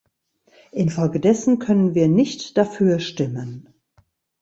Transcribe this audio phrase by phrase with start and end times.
[0.71, 3.69] Infolgedessen können wir nicht dafür stimmen.